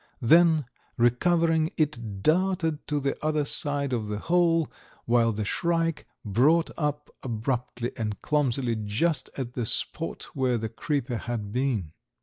Then, 0.23 0.65
recovering, 0.97 1.69
it 1.77 2.23
darted 2.23 2.87
to 2.87 2.99
the 2.99 3.23
other 3.23 3.45
side 3.45 3.93
of 3.93 4.07
the 4.07 4.17
hole, 4.17 4.67
while 5.05 5.31
the 5.31 5.45
shrike 5.45 6.07
brought 6.25 6.71
up 6.75 7.11
abruptly 7.21 7.91
and 7.95 8.19
clumsily 8.19 8.75
just 8.77 9.29
at 9.37 9.53
the 9.53 9.67
spot 9.67 10.23
where 10.33 10.57
the 10.57 10.69
creeper 10.69 11.17
had 11.17 11.51
been. 11.51 11.91